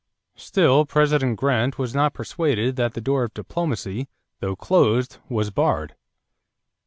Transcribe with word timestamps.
Still 0.37 0.83
President 0.83 1.37
Grant 1.39 1.77
was 1.77 1.93
not 1.93 2.15
persuaded 2.15 2.75
that 2.75 2.95
the 2.95 3.01
door 3.01 3.23
of 3.25 3.35
diplomacy, 3.35 4.07
though 4.39 4.55
closed, 4.55 5.19
was 5.29 5.51
barred. 5.51 5.93